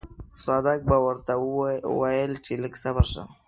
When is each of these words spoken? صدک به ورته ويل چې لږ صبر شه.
صدک 0.43 0.79
به 0.89 0.97
ورته 1.05 1.33
ويل 1.99 2.31
چې 2.45 2.53
لږ 2.63 2.73
صبر 2.83 3.05
شه. 3.11 3.23